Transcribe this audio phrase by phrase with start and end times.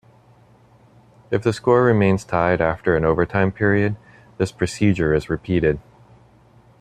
[1.29, 3.97] If the score remains tied after an overtime period,
[4.39, 5.79] this procedure is repeated.